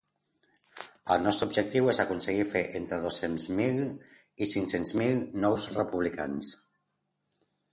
El 1.15 1.19
nostre 1.25 1.47
objectiu 1.49 1.89
és 1.93 1.99
aconseguir 2.03 2.47
fer 2.53 2.63
entre 2.81 2.99
dos-cents 3.05 3.45
mil 3.59 3.83
i 4.47 4.49
cinc-cents 4.55 4.95
mil 5.03 5.23
nous 5.45 5.69
republicans. 5.77 6.51